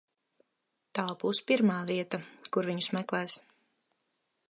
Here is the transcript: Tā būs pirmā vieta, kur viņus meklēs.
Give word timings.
Tā 0.99 1.05
būs 1.25 1.41
pirmā 1.51 1.77
vieta, 1.91 2.23
kur 2.57 2.71
viņus 2.73 2.91
meklēs. 2.99 3.37